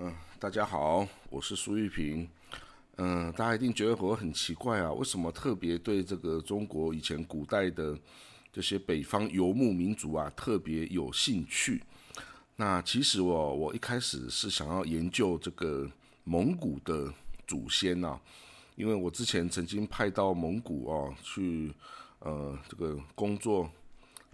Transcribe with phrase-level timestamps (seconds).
[0.00, 2.28] 嗯，大家好，我是苏玉平。
[2.98, 7.98] 嗯，大家一定觉得我很奇怪啊，为什么特别对这个中国以前古代的
[8.52, 11.82] 这些北方游牧民族啊特别有兴趣？
[12.54, 15.90] 那其实我我一开始是想要研究这个
[16.22, 17.12] 蒙古的
[17.44, 18.20] 祖先呐，
[18.76, 21.74] 因为我之前曾经派到蒙古哦去
[22.20, 23.68] 呃这个工作。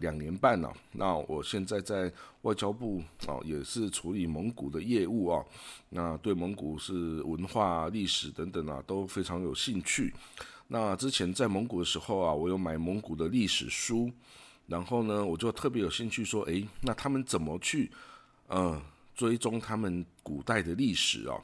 [0.05, 2.13] 两年半了，那我现在在
[2.43, 5.43] 外交部哦，也是处理蒙古的业务啊。
[5.89, 10.13] 那对蒙古是文化、历史等等啊，都非常有兴趣。
[10.69, 14.11] 那之前在蒙古的时候啊，我有买蒙古的历史书，
[14.67, 17.91] 然后呢，我就特别有兴趣说，诶，那他们怎么去
[18.49, 18.81] 呃
[19.15, 21.41] 追踪他们古代的历史啊？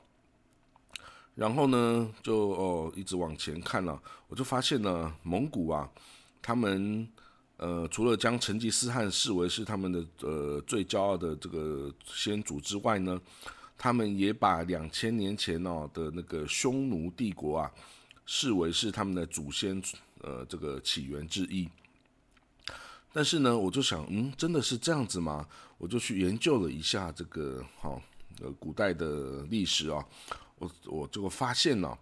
[1.35, 3.99] 然后呢，就哦一直往前看了，
[4.29, 5.89] 我就发现呢，蒙古啊，
[6.43, 7.09] 他们。
[7.61, 13.21] 呃，除了将成吉思汗视为是他们的呃最骄傲的这个先祖之外呢，
[13.77, 17.71] 他们也把两千年前哦的那个匈奴帝国啊
[18.25, 19.81] 视为是他们的祖先
[20.23, 21.69] 呃这个起源之一。
[23.13, 25.47] 但是呢，我就想，嗯，真的是这样子吗？
[25.77, 28.01] 我就去研究了一下这个好
[28.41, 30.03] 呃古代的历史啊，
[30.57, 31.99] 我我就发现呢，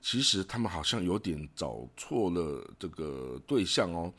[0.00, 4.12] 其实他们好像有点找错了这个对象哦。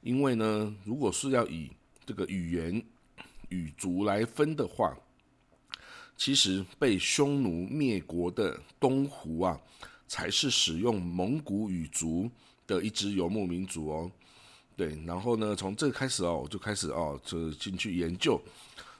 [0.00, 1.70] 因为呢，如果是要以
[2.04, 2.84] 这个语言
[3.48, 4.96] 语族来分的话，
[6.16, 9.60] 其实被匈奴灭国的东胡啊，
[10.06, 12.30] 才是使用蒙古语族
[12.66, 14.10] 的一支游牧民族哦。
[14.76, 18.40] 对，然后呢，从这开始哦，我就开始哦，就进去研究，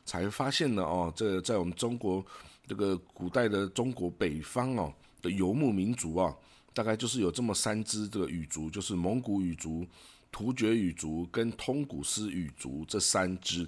[0.05, 2.25] 才发现了哦，这在我们中国
[2.67, 4.93] 这个古代的中国北方哦
[5.31, 6.35] 游牧民族啊，
[6.73, 9.87] 大概就是有这么三支这个语族，就是蒙古语族。
[10.37, 13.65] 突厥语族跟通古斯语族这三支，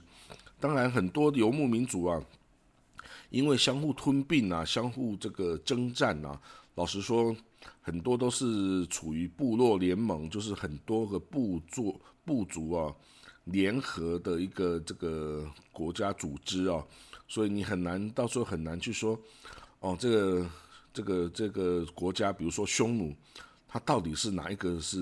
[0.58, 2.20] 当然很多游牧民族啊，
[3.30, 6.40] 因为相互吞并啊，相互这个征战啊，
[6.74, 7.36] 老实说，
[7.80, 12.92] 很多都是处于部落联盟，就是很多个部族部族啊
[13.44, 16.84] 联合的一个这个国家组织啊，
[17.28, 19.16] 所以你很难到时候很难去说，
[19.78, 20.50] 哦，这个
[20.96, 23.14] 这个这个国家，比如说匈奴。
[23.68, 24.96] 它到底是哪一个是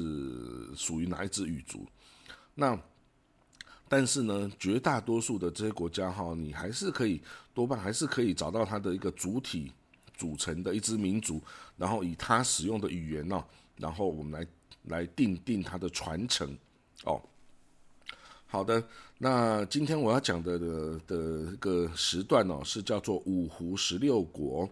[0.75, 1.87] 属于哪一支语族？
[2.55, 2.77] 那
[3.88, 7.21] 但是呢，绝大多数的这些国家哈，你还是可以
[7.53, 9.71] 多半还是可以找到它的一个主体
[10.16, 11.41] 组成的一支民族，
[11.77, 13.44] 然后以它使用的语言呢，
[13.77, 14.47] 然后我们来
[14.97, 16.56] 来定定它的传承
[17.04, 17.21] 哦。
[18.47, 18.83] 好的，
[19.19, 21.16] 那今天我要讲的的的
[21.53, 24.69] 一个时段呢，是叫做五胡十六国。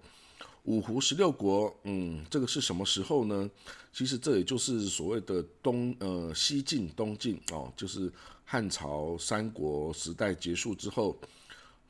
[0.65, 3.51] 五胡十六国，嗯，这个是什么时候呢？
[3.93, 8.11] 其实这也就是所谓的东呃西晋、东晋哦，就是
[8.45, 11.17] 汉朝、三国时代结束之后，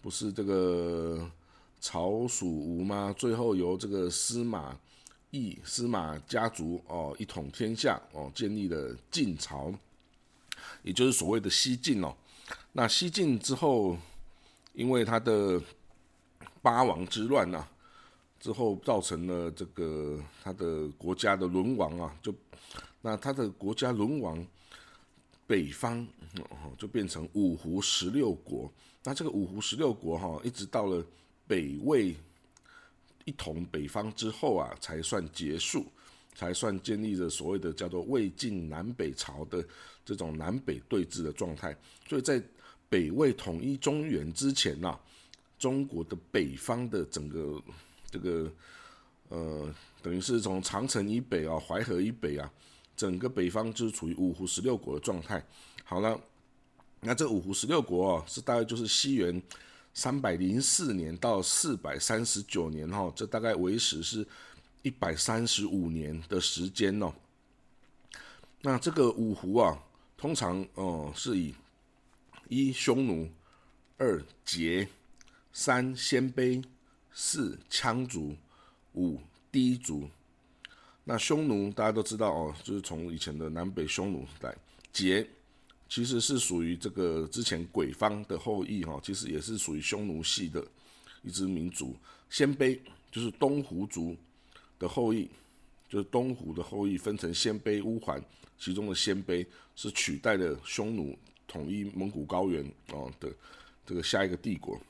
[0.00, 1.30] 不是这个
[1.80, 3.14] 曹、蜀、吴吗？
[3.16, 4.74] 最后由这个司马
[5.32, 9.70] 懿、司马家族哦一统天下哦，建立了晋朝，
[10.82, 12.16] 也就是所谓的西晋哦。
[12.72, 13.98] 那西晋之后，
[14.72, 15.60] 因为他的
[16.62, 17.68] 八王之乱呐。
[18.42, 22.34] 之后造成了这个他的国家的沦亡啊，就
[23.00, 24.44] 那他的国家沦亡，
[25.46, 26.04] 北方
[26.50, 28.68] 哦就变成五胡十六国。
[29.04, 31.06] 那这个五胡十六国哈，一直到了
[31.46, 32.16] 北魏
[33.24, 35.86] 一统北方之后啊，才算结束，
[36.34, 39.64] 才算建立了所谓的叫做魏晋南北朝的
[40.04, 41.76] 这种南北对峙的状态。
[42.08, 42.42] 所以在
[42.88, 44.98] 北魏统一中原之前呐，
[45.60, 47.62] 中国的北方的整个。
[48.12, 48.52] 这个
[49.30, 52.52] 呃，等于是从长城以北啊，淮河以北啊，
[52.94, 55.42] 整个北方就是处于五胡十六国的状态。
[55.82, 56.20] 好了，
[57.00, 59.42] 那这五胡十六国啊，是大概就是西元
[59.94, 64.26] 三百零四年到四百三十九年哈，这大概为时是
[64.82, 67.10] 一百三十五年的时间哦。
[68.60, 69.82] 那这个五胡啊，
[70.16, 71.54] 通常哦是以
[72.48, 73.30] 一匈奴，
[73.96, 74.86] 二羯，
[75.54, 76.62] 三鲜卑。
[77.14, 78.34] 四羌族，
[78.94, 79.18] 五
[79.50, 80.08] 氐族。
[81.04, 84.56] 那匈奴大家都知道哦，就是从以前的南北匈奴来。
[84.92, 85.26] 羯
[85.88, 90.64] 其实是属于这个之前鬼方的后裔哈，其实也是属于匈奴系的
[91.22, 91.96] 一支民族。
[92.30, 92.78] 鲜卑
[93.10, 94.16] 就是东胡族
[94.78, 95.28] 的后裔，
[95.88, 98.22] 就是东胡的后裔分成鲜卑、乌桓，
[98.58, 101.18] 其中的鲜卑是取代了匈奴
[101.48, 103.30] 统一蒙古高原哦的
[103.84, 104.80] 这个下一个帝国。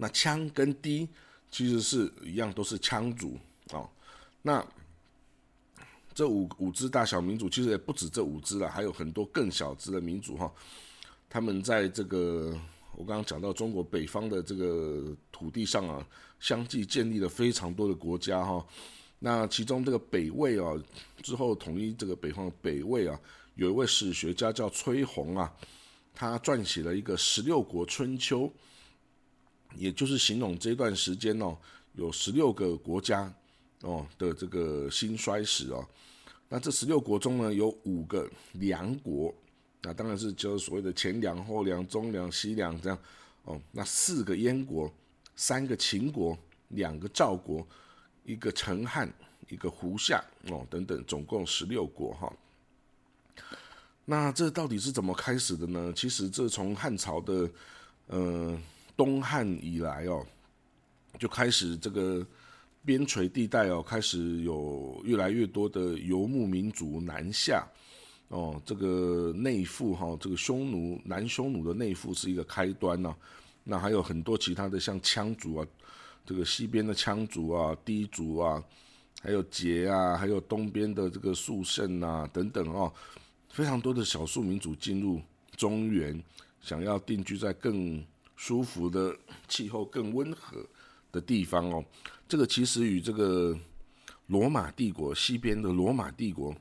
[0.00, 1.06] 那羌跟氐
[1.50, 3.38] 其实是一样，都是羌族
[3.72, 3.86] 哦。
[4.40, 4.66] 那
[6.14, 10.50] 这五五支大小民族其实也不止这五支了，还有很多更小支的民族哈。
[11.28, 12.58] 他们在这个
[12.96, 16.06] 我刚刚讲到中国北方的这个土地上啊，
[16.40, 18.66] 相继建立了非常多的国家哈。
[19.18, 20.72] 那其中这个北魏啊，
[21.22, 23.20] 之后统一这个北方的北魏啊，
[23.54, 25.52] 有一位史学家叫崔洪啊，
[26.14, 28.44] 他撰写了一个《十六国春秋》，
[29.76, 31.56] 也就是形容这段时间哦，
[31.94, 33.32] 有十六个国家
[33.82, 35.86] 哦的这个兴衰史哦。
[36.48, 39.34] 那这十六国中呢，有五个梁国，
[39.82, 42.98] 那当然是就是所谓的前梁、后梁、中梁、西梁这样
[43.44, 43.60] 哦。
[43.72, 44.92] 那四个燕国，
[45.36, 46.36] 三个秦国，
[46.68, 47.66] 两个赵国。
[48.22, 49.10] 一个陈汉，
[49.48, 52.32] 一个胡夏哦，等等，总共十六国哈。
[54.04, 55.92] 那这到底是怎么开始的呢？
[55.96, 57.50] 其实这从汉朝的
[58.06, 58.56] 呃
[59.00, 60.22] 东汉以来哦，
[61.18, 62.26] 就开始这个
[62.84, 67.66] 边陲地带哦，开始有越来越多的游牧民族南下
[68.28, 68.60] 哦。
[68.62, 73.16] 这个内附哈，这个匈奴南匈奴的内附是一个开端呢。
[73.64, 75.66] 那还有很多其他的像羌族啊。
[76.26, 78.62] 这个西边的羌族啊、氐族啊，
[79.22, 82.92] 还有羯啊，还有东边的这个肃慎啊等等哦，
[83.48, 85.22] 非常多的少数民族进入
[85.56, 86.22] 中原，
[86.60, 88.04] 想要定居在更
[88.40, 89.14] 舒服的
[89.48, 90.64] 气候、更温和
[91.12, 91.84] 的地方哦。
[92.26, 93.54] 这个其实与这个
[94.28, 96.56] 罗马帝国西边的罗马帝国，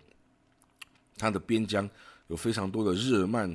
[1.17, 1.89] 它的边疆
[2.27, 3.49] 有非常多的日耳曼、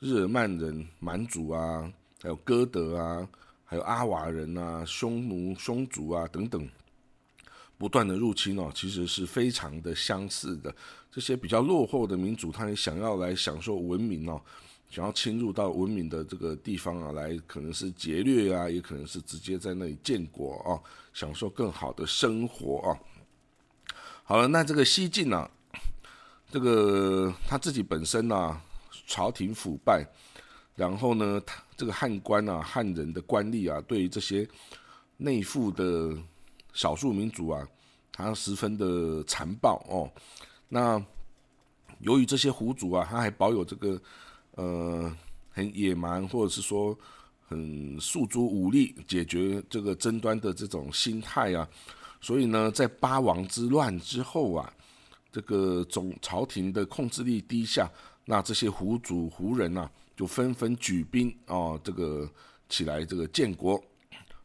[0.00, 1.92] 日耳曼人、蛮族啊，
[2.22, 3.28] 还有哥德啊。
[3.66, 6.68] 还有阿瓦人啊、匈奴、匈族啊等等，
[7.78, 10.72] 不断的入侵哦，其实是非常的相似的。
[11.10, 14.40] 这些比较落后的民族，他也想要来享受文明哦，
[14.94, 20.78] 想要侵入到文明的这个地方啊，来可能是劫掠啊，也可能是直接在那里建国啊，
[21.12, 22.94] 享受更好的生活啊。
[24.22, 25.50] 好了，那这个西晋呢，
[26.48, 28.60] 这个他自己本身呢，
[29.08, 30.06] 朝廷腐败。
[30.76, 34.48] 然后呢，他这个汉官啊，汉人的官吏啊，对于这些
[35.16, 36.16] 内附的
[36.72, 37.66] 少数民族啊，
[38.12, 40.08] 他十分的残暴哦。
[40.68, 41.04] 那
[41.98, 44.00] 由于这些胡族啊，他还保有这个
[44.56, 45.14] 呃
[45.50, 46.96] 很野蛮，或者是说
[47.46, 51.68] 很诉诸武力解决这个争端的这种心态啊，
[52.20, 54.72] 所以呢，在八王之乱之后啊，
[55.30, 57.90] 这个总朝廷的控制力低下，
[58.24, 59.90] 那这些胡族胡人呐。
[60.16, 62.30] 就纷纷举兵哦，这个
[62.68, 63.82] 起来这个建国，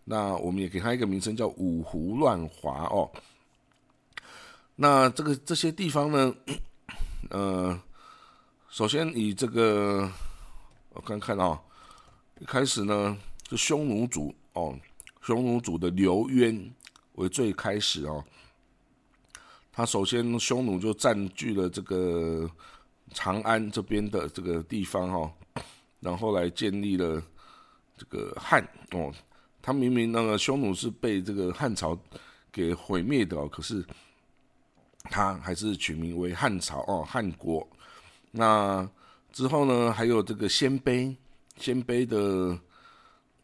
[0.03, 3.07] 那我们也给他一个名称叫五胡乱华哦。
[4.75, 6.35] 那这个这些地方呢，
[7.29, 7.79] 呃，
[8.69, 10.09] 首先以这个
[10.93, 11.59] 我看看啊，
[12.39, 13.17] 一开始呢
[13.49, 14.77] 是匈奴族哦，
[15.21, 16.71] 匈奴族的刘渊
[17.13, 18.23] 为最开始哦，
[19.71, 22.49] 他首先匈奴就占据了这个
[23.11, 25.33] 长安这边的这个地方哈。
[25.99, 27.21] 然后来建立了
[27.97, 29.11] 这个汉哦，
[29.63, 31.99] 他明明那个匈奴是被这个汉朝
[32.51, 33.83] 给毁灭的哦，可是
[35.05, 37.67] 他还是取名为汉朝哦，汉国。
[38.31, 38.89] 那
[39.31, 41.15] 之后呢，还有这个鲜卑，
[41.57, 42.59] 鲜卑的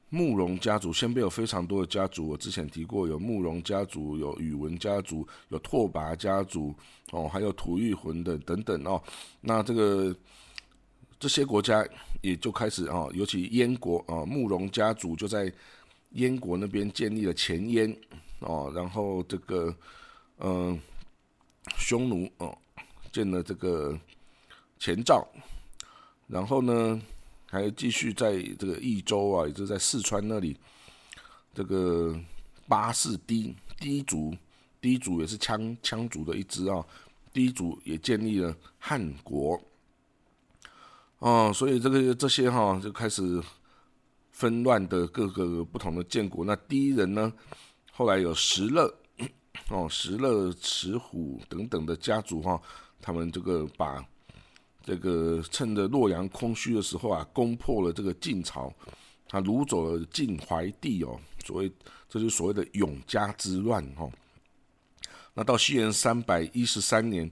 [0.09, 6.73] 慕容家族，鲜卑有非常多的家族，我之前提过，有慕容家族，有宇文家族，有拓跋家族
[7.11, 9.01] 哦，还有吐谷浑的等等哦。
[9.41, 10.15] 那这个。
[11.17, 11.83] 这些国家
[12.21, 15.51] 也就开始啊，尤其燕国啊，慕容家族就在
[16.11, 17.95] 燕国那边建立了前燕
[18.39, 19.73] 哦，然后这个
[20.39, 20.77] 嗯，
[21.77, 22.55] 匈奴哦
[23.13, 23.97] 建了这个
[24.77, 25.27] 前兆，
[26.27, 27.01] 然后呢
[27.47, 30.57] 还继续在这个益州啊，也就是在四川那里，
[31.53, 32.17] 这个
[32.67, 34.35] 八世低低族，
[34.81, 36.85] 低族也是羌羌族的一支啊，
[37.31, 39.59] 低族也建立了汉国。
[41.19, 43.41] 哦，所以这个这些哈就开始
[44.31, 46.43] 纷乱的各个不同的建国。
[46.43, 47.31] 那第一人呢，
[47.91, 48.93] 后来有石勒，
[49.69, 52.61] 哦，石勒、石虎等等的家族哈，
[53.01, 54.05] 他们这个把
[54.85, 58.73] 这个趁着洛阳空虚的时候啊，攻破了这个晋朝，
[59.27, 61.69] 他掳走了晋怀帝哦，所谓
[62.07, 64.09] 这就是所谓的永嘉之乱哈。
[65.33, 67.29] 那到西元三百一十三年。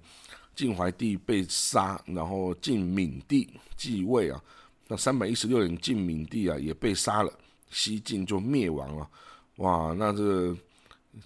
[0.56, 4.40] 晋怀帝被杀，然后晋闵帝继位啊。
[4.88, 7.40] 那三百一十六年，晋闵帝啊也被杀了，
[7.72, 9.10] 西晋就灭亡了。
[9.56, 10.56] 哇，那这个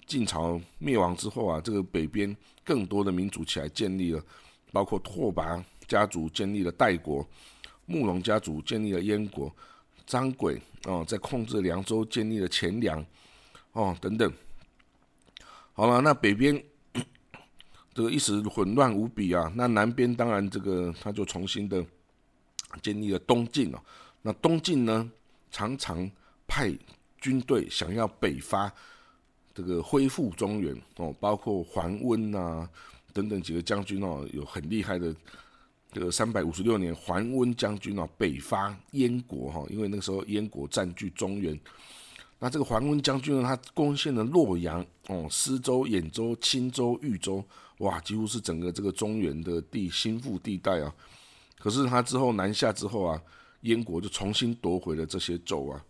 [0.06, 4.24] 晋朝灭亡之后啊，这个北边更多的民族起来建立了，
[4.72, 7.26] 包括拓跋家族建立了代国，
[7.86, 9.52] 慕容家族建立了燕国，
[10.06, 13.04] 张轨哦在控制凉州建立了前凉
[13.72, 14.32] 哦等等。
[15.72, 16.62] 好了，那北边。
[17.94, 19.52] 这个一时混乱无比啊！
[19.56, 21.84] 那南边当然这个他就重新的
[22.80, 23.82] 建立了东晋了。
[24.22, 25.10] 那东晋呢，
[25.50, 26.08] 常常
[26.46, 26.72] 派
[27.20, 28.72] 军队想要北伐，
[29.52, 32.70] 这个恢复中原哦，包括桓温啊
[33.12, 35.12] 等等几个将军哦，有很厉害的
[35.98, 41.58] 个三百五十六年桓温将军啊北伐燕国哈，因为那个时候燕国占据中原。
[42.38, 47.44] 那这个桓温将军呢，他攻陷了洛阳、哦，司州、兖州、青州、豫州，
[47.78, 50.94] 哇，几乎是整个这个中原的地心腹地带啊。
[51.58, 53.20] 可是他之后南下之后啊，
[53.62, 55.84] 燕国就重新夺回了这些州啊。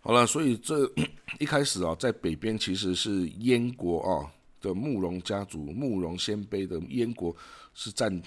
[0.00, 0.90] 好了，所以这
[1.38, 4.32] 一开始啊，在北边其实是燕国啊
[4.62, 7.36] 的慕容家族，慕容鲜卑的燕国
[7.74, 8.22] 是占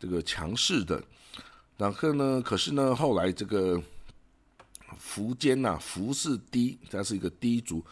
[0.00, 1.00] 这个强势的。
[1.76, 3.80] 然后呢，可是呢，后来这个。
[5.00, 7.82] 苻坚呐，苻氏低，他是一个低族，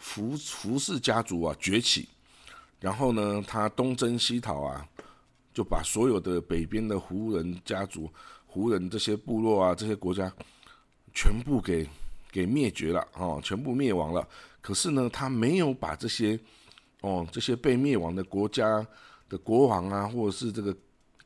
[0.00, 2.08] 苻苻氏家族啊崛起，
[2.78, 4.86] 然后呢，他东征西讨啊，
[5.52, 8.08] 就把所有的北边的胡人家族、
[8.46, 10.32] 胡人这些部落啊、这些国家，
[11.12, 11.86] 全部给
[12.30, 14.26] 给灭绝了哦，全部灭亡了。
[14.62, 16.38] 可是呢，他没有把这些
[17.00, 18.86] 哦这些被灭亡的国家
[19.28, 20.74] 的国王啊，或者是这个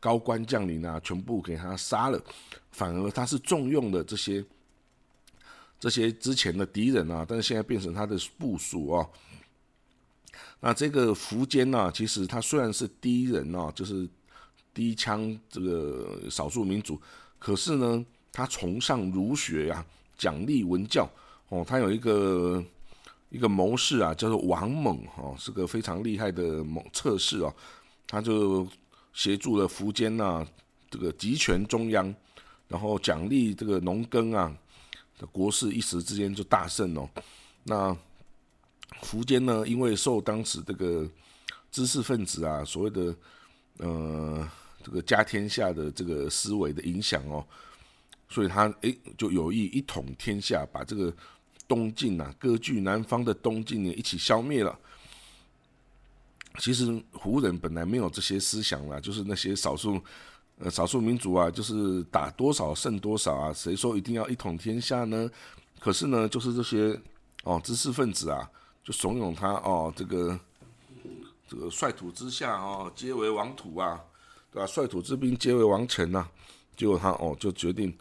[0.01, 2.21] 高官将领啊，全部给他杀了，
[2.73, 4.45] 反而他是重用的这些。
[5.79, 9.11] 这些之前的敌人啊，但是现在变成他的部属哦。
[10.61, 14.07] 那这个苻坚呢，其实他虽然是第一人哦，就是
[14.75, 17.01] 低羌这个少数民族，
[17.39, 19.83] 可是呢，他崇尚儒学呀，
[20.19, 21.09] 奖励文教
[21.49, 21.65] 哦。
[21.67, 22.63] 他有一个
[23.31, 27.51] 一个谋士啊，叫做王猛哦，是个非常厉害的谋策士哦。
[28.07, 28.69] 他就
[29.13, 30.47] 协助了苻坚呐，
[30.89, 32.15] 这个集权中央，
[32.69, 34.57] 然后奖励这个农耕啊
[35.19, 35.27] 的。
[35.27, 37.09] 国事一时之间就大盛哦。
[37.65, 37.97] 那
[39.03, 41.09] 苻坚呢，因为受当时这个
[41.71, 43.15] 知识分子啊，所谓的
[43.79, 44.49] 呃
[44.83, 47.45] 这个家天下的这个思维的影响哦，
[48.29, 51.13] 所以他诶就有意一统天下，把这个
[51.69, 54.79] 东晋啊割据南方的东晋呢一起消灭了。
[56.59, 60.01] 其实胡人本来没有这些思想啦，就是那些少数。
[60.63, 65.27] 呃，少数民族啊，就是打多少胜多少啊，谁说一定要一统天下呢？
[65.79, 67.01] 可是呢，就是这些
[67.45, 68.47] 哦知识分子啊，
[68.85, 70.39] 就怂恿他哦，这个
[71.49, 73.99] 这个率土之下哦，皆为王土啊，
[74.53, 74.67] 对吧？
[74.67, 76.29] 率土之滨，皆为王臣呐。
[76.77, 77.97] 结果他哦，就决定，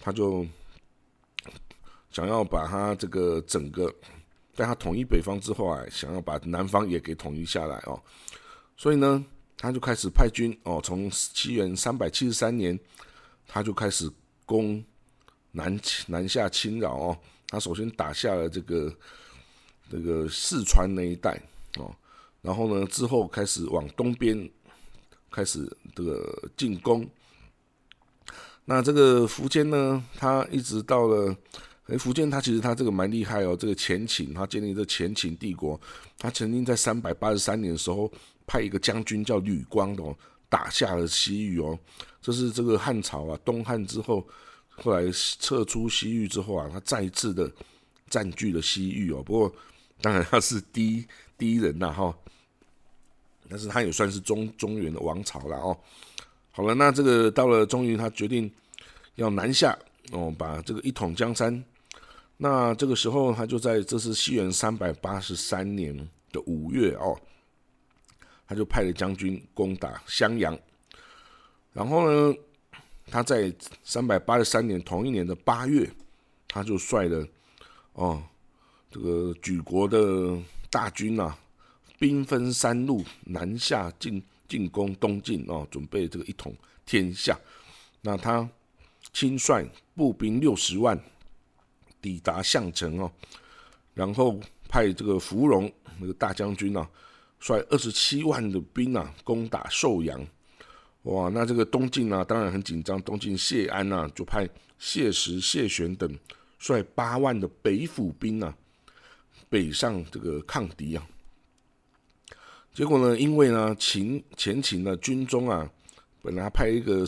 [0.00, 0.44] 他就
[2.10, 3.94] 想要把他这个整个，
[4.60, 8.00] 在他统一北方之后啊，想要把南方也给统一下来哦。
[8.76, 9.24] 所以呢。
[9.62, 12.80] 他就开始派军哦，从七元三百七十三年，
[13.46, 14.10] 他就开始
[14.46, 14.82] 攻
[15.50, 17.18] 南南下侵扰哦。
[17.48, 18.90] 他首先打下了这个
[19.90, 21.38] 这个四川那一带
[21.76, 21.94] 哦，
[22.40, 24.50] 然后呢之后开始往东边
[25.30, 27.06] 开始这个进攻。
[28.64, 31.36] 那这个苻坚呢，他一直到了
[31.90, 35.80] 哎，福建他其实他这个蛮厉害哦，这个前秦他建立这前秦帝国，
[36.18, 38.10] 他曾经在三百八十三年的时候。
[38.46, 40.12] 派一个将军叫吕光的哦，
[40.48, 41.78] 打下了西域哦。
[42.20, 44.26] 这是这个汉朝啊，东汉之后，
[44.70, 45.04] 后来
[45.38, 47.48] 撤出西域之后啊，他再一次的
[48.08, 49.22] 占据了西域哦。
[49.22, 49.54] 不过
[50.02, 51.06] 当然他是第一
[51.38, 52.12] 第一人呐哈，
[53.48, 55.78] 但是他也算是中中原的王朝了哦。
[56.50, 58.52] 好了，那这个到了终于他决定
[59.14, 59.78] 要南下
[60.10, 61.64] 哦，把这个一统江山。
[62.42, 65.94] 那这个时候他就在这是西元三百八十三年
[66.32, 67.14] 的五月哦。
[68.48, 70.58] 他就派了将军攻打襄阳，
[71.72, 72.34] 然后呢，
[73.06, 73.54] 他在
[73.84, 75.88] 三百八十三年同一年的八月，
[76.48, 77.24] 他就率了
[77.92, 78.20] 哦
[78.90, 80.36] 这个举国的
[80.68, 81.32] 大军呐，
[82.00, 86.52] 兵分三路南下进进攻东晋哦，准备这个一统
[86.84, 87.38] 天下。
[88.00, 88.50] 那他
[89.12, 91.00] 亲率步兵六十万
[92.00, 93.10] 抵达项城哦，
[93.94, 94.38] 然后
[94.68, 96.88] 派这个芙蓉那个大将军呐。
[97.42, 100.26] 率二十七万的兵啊，攻打寿阳，
[101.04, 101.30] 哇！
[101.30, 103.00] 那这个东晋呢，当然很紧张。
[103.00, 104.46] 东晋谢安呐，就派
[104.78, 106.18] 谢石、谢玄等
[106.58, 108.54] 率八万的北府兵啊，
[109.48, 111.06] 北上这个抗敌啊。
[112.74, 115.66] 结果呢，因为呢，秦前秦的军中啊，
[116.20, 117.06] 本来派一个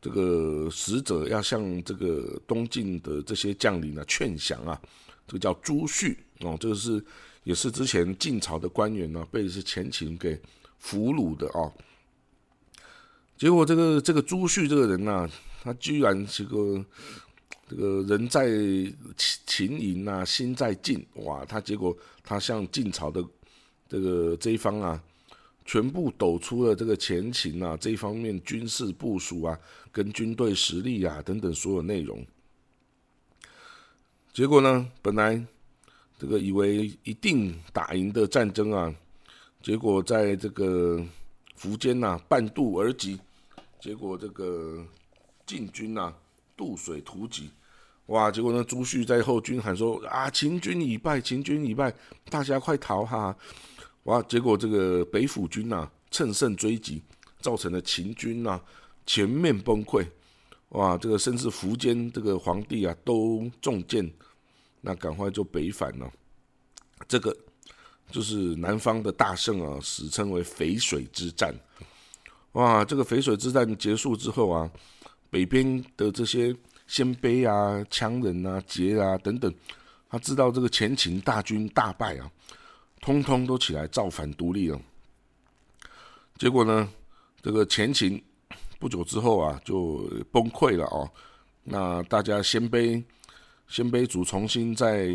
[0.00, 4.80] 这个使者要向这个东晋的这些将领呢劝降啊，
[5.26, 7.04] 这个叫朱旭哦，这个是。
[7.42, 10.38] 也是之前晋朝的官员呢，被是前秦给
[10.78, 11.72] 俘虏的哦。
[13.38, 15.26] 结果这个这个朱旭这个人呢，
[15.62, 16.84] 他居然这个
[17.66, 18.46] 这个人在
[19.16, 21.42] 秦秦营啊，心在晋哇！
[21.46, 23.24] 他结果他向晋朝的
[23.88, 25.02] 这个这一方啊，
[25.64, 29.58] 全部抖出了这个前秦啊这一方面军事部署啊，
[29.92, 32.24] 跟军队实力啊等等所有内容。
[34.32, 35.44] 结果呢，本来
[36.18, 38.94] 这个以为一定打赢的战争啊，
[39.62, 41.04] 结果在这个
[41.58, 43.18] 苻坚呐半渡而击，
[43.80, 44.84] 结果这个
[45.46, 46.14] 晋军呐
[46.56, 47.50] 渡水突击，
[48.06, 48.30] 哇！
[48.30, 51.92] 结果呢，朱旭在后军喊说啊，秦军已败，秦军已败，
[52.28, 53.36] 大家快逃哈！
[54.04, 54.22] 哇！
[54.22, 57.02] 结果这个北府军呐乘胜追击，
[57.40, 58.60] 造成了秦军呐
[59.10, 60.06] 全面崩溃。
[60.68, 64.08] 哇，这个甚至苻坚这个皇帝啊都中箭，
[64.82, 66.08] 那赶快就北返了。
[67.08, 67.36] 这个
[68.12, 71.52] 就是南方的大胜啊，史称为淝水之战。
[72.52, 74.70] 哇，这个淝水之战结束之后啊，
[75.28, 76.54] 北边的这些
[76.86, 79.52] 鲜卑啊、羌人啊、羯啊等等，
[80.08, 82.30] 他知道这个前秦大军大败啊，
[83.00, 84.80] 通通都起来造反独立了。
[86.38, 86.88] 结果呢，
[87.42, 88.22] 这个前秦。
[88.80, 91.08] 不久之后啊，就崩溃了哦。
[91.62, 93.00] 那大家鲜卑
[93.68, 95.08] 鲜卑族重新在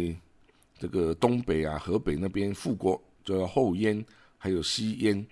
[0.78, 4.06] 这个东北啊、河北那边复国，叫后燕
[4.38, 5.26] 还有西燕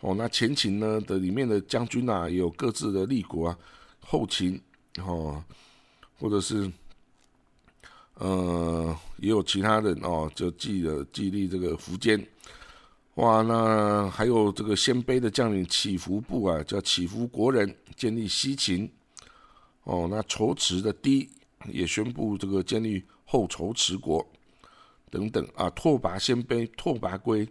[0.00, 0.14] 哦。
[0.14, 3.58] 那前秦呢的里面的将军啊，也有各自的立国啊。
[4.00, 4.60] 后秦
[4.98, 5.42] 哦，
[6.18, 6.70] 或者是
[8.16, 12.22] 呃，也有其他人哦，就记了记立这个苻坚。
[13.20, 18.90] 哇，那还有这个鲜卑的将领乞伏部啊，叫乞伏国人，建立西秦。
[19.84, 21.28] 哦，那仇池的低
[21.68, 24.26] 也宣布这个建立后仇池国，
[25.10, 25.68] 等等啊。
[25.70, 27.46] 拓跋鲜卑拓跋圭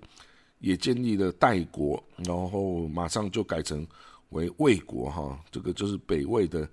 [0.57, 3.85] 也建立了代国，然后马上就改成
[4.29, 5.39] 为魏国哈。
[5.51, 6.67] 这个就是北魏的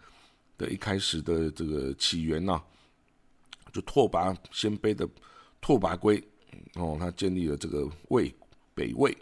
[0.56, 2.58] 的一开始的这个起源呐，
[3.74, 5.06] 就拓跋鲜卑的
[5.60, 6.22] 拓跋圭
[6.76, 8.34] 哦，他建立了这个魏。
[8.76, 9.16] 北魏，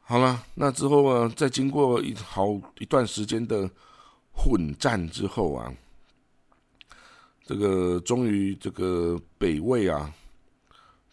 [0.00, 1.32] 好了，那之后呢？
[1.36, 2.48] 在经过一好
[2.80, 3.70] 一段时间的
[4.32, 5.72] 混战之后啊，
[7.44, 10.12] 这个终于这个北魏啊，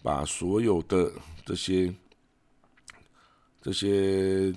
[0.01, 1.11] 把所有的
[1.45, 1.93] 这些
[3.61, 4.51] 这些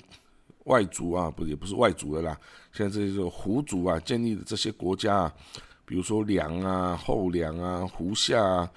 [0.65, 2.41] 外族啊，不也不是外族的啦，
[2.73, 5.35] 现在这些胡族啊建立的这些国家啊，
[5.85, 8.71] 比如说梁啊、后梁啊、胡夏啊、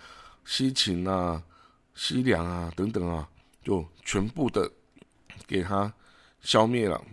[0.43, 1.41] 西秦啊、
[1.93, 3.29] 西凉啊等等啊。
[3.65, 4.71] 就全部的
[5.47, 5.91] 给他
[6.39, 7.03] 消灭了，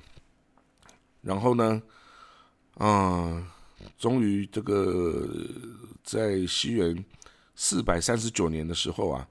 [1.22, 1.82] 然后呢，
[2.74, 3.50] 啊，
[3.98, 5.26] 终于这个
[6.04, 7.02] 在西元
[7.56, 9.26] 四百三十九年的时候啊，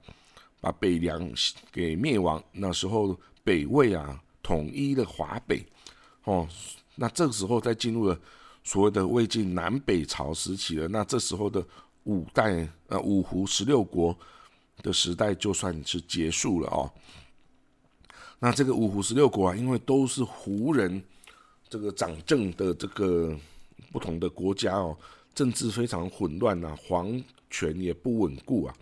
[0.60, 1.32] 把北凉
[1.70, 2.42] 给灭亡。
[2.50, 5.64] 那时候北魏啊统一了华北，
[6.24, 6.48] 哦，
[6.96, 8.18] 那这个时候再进入了
[8.64, 10.88] 所谓的魏晋南北朝时期了。
[10.88, 11.64] 那这时候的
[12.02, 14.18] 五代呃五胡十六国。
[14.82, 16.90] 的时代就算是结束了哦。
[18.38, 21.02] 那这个五胡十六国啊，因为都是胡人
[21.68, 23.38] 这个掌政的这个
[23.92, 24.98] 不同的国家哦，
[25.32, 28.74] 政治非常混乱呐，皇权也不稳固啊。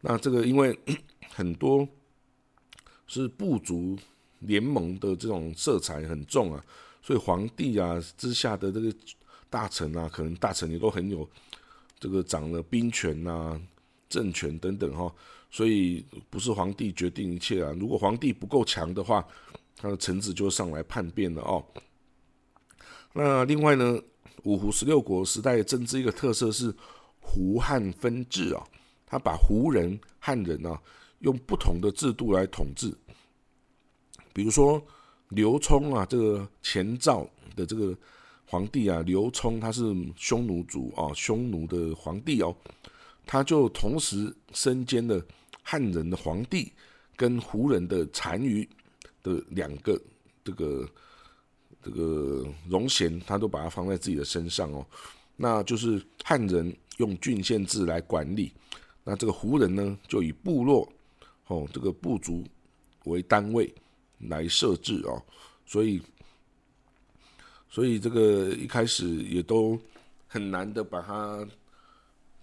[0.00, 0.78] 那这个因为
[1.30, 1.86] 很多
[3.06, 3.98] 是部族
[4.38, 6.64] 联盟的这种色彩很重啊，
[7.02, 8.94] 所以皇帝啊之下的这个
[9.50, 11.28] 大臣啊，可能大臣也都很有
[12.00, 13.60] 这个掌了兵权呐。
[14.14, 15.12] 政权等等哈，
[15.50, 17.74] 所以不是皇帝决定一切啊。
[17.80, 19.26] 如果皇帝不够强的话，
[19.76, 21.64] 他的臣子就上来叛变了哦。
[23.12, 24.00] 那另外呢，
[24.44, 26.72] 五胡十六国时代政治一个特色是
[27.18, 28.62] 胡汉分治啊，
[29.04, 30.80] 他把胡人、汉人啊
[31.18, 32.94] 用不同的制度来统治。
[34.32, 34.80] 比如说
[35.30, 37.96] 刘聪啊，这个前赵的这个
[38.46, 39.82] 皇帝啊，刘聪他是
[40.16, 42.54] 匈奴族啊，匈奴的皇帝哦。
[43.26, 45.24] 他就同时身兼了
[45.62, 46.70] 汉人的皇帝
[47.16, 48.68] 跟胡人的单于
[49.22, 50.00] 的两个
[50.44, 50.88] 这个
[51.82, 54.86] 这个荣衔，他都把它放在自己的身上哦。
[55.36, 58.52] 那就是汉人用郡县制来管理，
[59.02, 60.86] 那这个胡人呢就以部落
[61.46, 62.44] 哦这个部族
[63.04, 63.72] 为单位
[64.18, 65.22] 来设置哦。
[65.66, 66.00] 所以
[67.70, 69.78] 所以这个一开始也都
[70.26, 71.46] 很难的把它。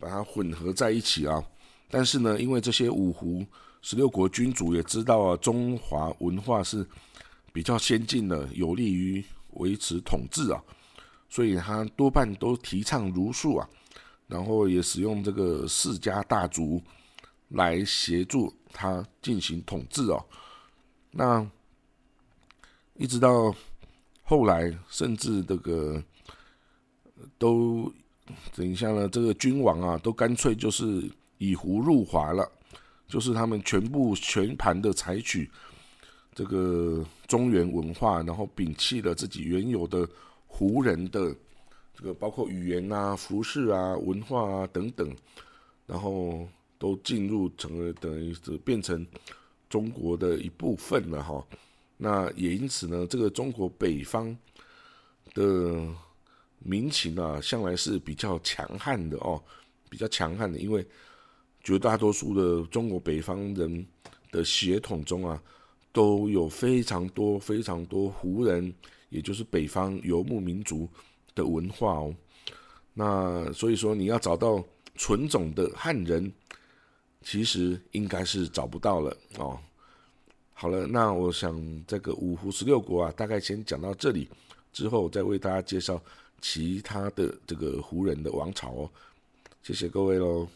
[0.02, 1.44] 把它混合在一起啊！
[1.88, 3.46] 但是呢，因为这些五胡
[3.84, 6.84] 十六国君主也知道啊，中华文化是
[7.54, 10.64] 比较先进的，有利于维持统治啊，
[11.30, 13.70] 所以他多半都提倡儒术啊，
[14.26, 16.82] 然后也使用这个世家大族
[17.50, 20.26] 来协助他进行统治哦。
[21.12, 21.48] 那
[22.96, 23.54] 一直到
[24.24, 26.04] 后来，甚至这个
[27.38, 27.94] 都。
[28.56, 32.50] 等一下呢，这个君王啊，都干脆就是以胡入华了，
[33.08, 35.50] 就是他们全部全盘的采取
[36.34, 40.08] 这个中原文化，然后摒弃了自己原有的
[40.48, 41.36] 胡人的
[41.94, 45.14] 这个包括语言啊、服饰啊、文化啊等等，
[45.86, 49.06] 然后都进入成了等于是变成
[49.70, 51.46] 中国的一部分了哈。
[51.98, 54.36] 那也因此呢，这个中国北方
[55.34, 55.88] 的
[56.64, 59.42] 民情啊，向来是比较强悍的哦，
[59.90, 60.86] 比较强悍的，因为
[61.64, 63.86] 绝大多数的中国北方人
[64.32, 65.42] 的血统中啊，
[65.92, 68.74] 都有非常多非常多胡人，
[69.10, 70.88] 也就是北方游牧民族
[71.36, 72.16] 的文化哦。
[72.94, 74.64] 那所以说，你要找到
[74.96, 76.32] 纯种的汉人，
[77.22, 79.60] 其实应该是找不到了哦。
[80.54, 84.30] 好了，那我想这个五胡十六国啊，大概先讲到这里，
[84.72, 86.02] 之后再为大家介绍
[86.42, 88.90] 其他的这个湖人的王朝哦。
[89.64, 90.48] 谢谢各位喽。